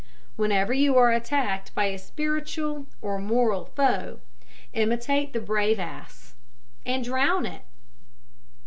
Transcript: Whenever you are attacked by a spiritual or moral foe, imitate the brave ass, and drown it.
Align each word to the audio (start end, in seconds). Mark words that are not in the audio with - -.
Whenever 0.35 0.73
you 0.73 0.97
are 0.97 1.11
attacked 1.11 1.75
by 1.75 1.83
a 1.85 1.99
spiritual 1.99 2.87
or 3.03 3.19
moral 3.19 3.65
foe, 3.65 4.19
imitate 4.73 5.31
the 5.31 5.39
brave 5.39 5.79
ass, 5.79 6.33
and 6.87 7.03
drown 7.03 7.45
it. 7.45 7.61